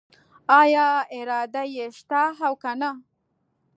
آیا 0.61 0.87
اراده 1.17 1.63
یې 1.75 1.85
شته 1.97 2.21
او 2.45 2.53
کنه؟ 2.61 2.89